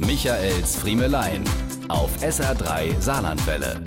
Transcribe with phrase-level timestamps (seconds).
[0.00, 1.42] Michaels Friemelein
[1.88, 3.82] auf SR3 Saarlandwelle.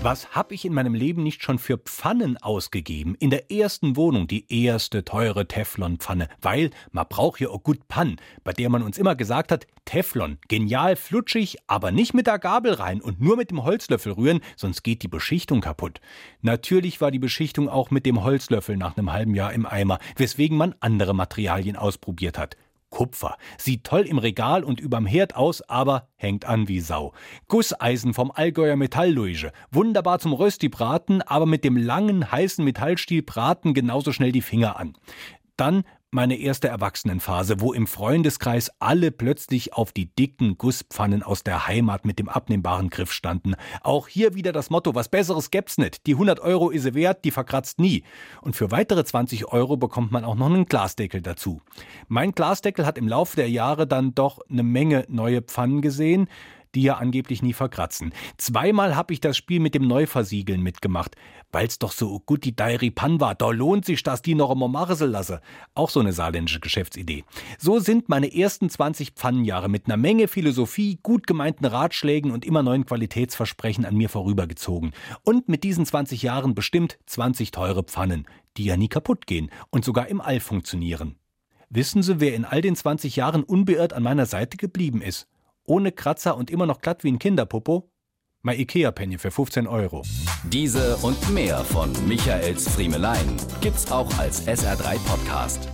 [0.00, 3.14] Was hab ich in meinem Leben nicht schon für Pfannen ausgegeben?
[3.20, 8.16] In der ersten Wohnung die erste teure Teflonpfanne, weil man braucht ja auch gut Pannen,
[8.44, 12.72] bei der man uns immer gesagt hat, Teflon, genial flutschig, aber nicht mit der Gabel
[12.72, 16.00] rein und nur mit dem Holzlöffel rühren, sonst geht die Beschichtung kaputt.
[16.40, 20.56] Natürlich war die Beschichtung auch mit dem Holzlöffel nach einem halben Jahr im Eimer, weswegen
[20.56, 22.56] man andere Materialien ausprobiert hat.
[22.94, 23.36] Kupfer.
[23.58, 27.12] Sieht toll im Regal und überm Herd aus, aber hängt an wie Sau.
[27.48, 29.50] Gusseisen vom Allgäuer Metallluige.
[29.72, 34.96] Wunderbar zum Rösti-Braten, aber mit dem langen, heißen Metallstiel braten genauso schnell die Finger an.
[35.56, 35.82] Dann
[36.14, 42.04] meine erste Erwachsenenphase, wo im Freundeskreis alle plötzlich auf die dicken Gusspfannen aus der Heimat
[42.06, 43.56] mit dem abnehmbaren Griff standen.
[43.82, 46.06] Auch hier wieder das Motto, was Besseres gäb's nicht.
[46.06, 48.04] Die 100 Euro ist sie wert, die verkratzt nie.
[48.42, 51.60] Und für weitere 20 Euro bekommt man auch noch einen Glasdeckel dazu.
[52.06, 56.28] Mein Glasdeckel hat im Laufe der Jahre dann doch eine Menge neue Pfannen gesehen
[56.74, 58.12] die ja angeblich nie verkratzen.
[58.36, 61.16] Zweimal habe ich das Spiel mit dem Neuversiegeln mitgemacht,
[61.52, 63.34] weil's doch so gut die Diary Pan war.
[63.34, 65.40] Da lohnt sich, dass die noch immer machen lasse.
[65.74, 67.24] Auch so eine saarländische Geschäftsidee.
[67.58, 72.62] So sind meine ersten 20 Pfannenjahre mit einer Menge Philosophie, gut gemeinten Ratschlägen und immer
[72.62, 74.92] neuen Qualitätsversprechen an mir vorübergezogen.
[75.22, 79.84] Und mit diesen 20 Jahren bestimmt 20 teure Pfannen, die ja nie kaputt gehen und
[79.84, 81.16] sogar im All funktionieren.
[81.70, 85.28] Wissen Sie, wer in all den 20 Jahren unbeirrt an meiner Seite geblieben ist?
[85.64, 87.90] Ohne Kratzer und immer noch glatt wie ein Kinderpopo?
[88.42, 90.02] Mein Ikea-Penny für 15 Euro.
[90.44, 95.73] Diese und mehr von Michaels Friemelein gibt's auch als SR3 Podcast.